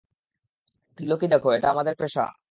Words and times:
ত্রিলোকি 0.97 1.27
দেখো, 1.27 1.47
এটা 1.51 1.67
আমাদের 1.69 1.95
পেশা। 1.95 2.23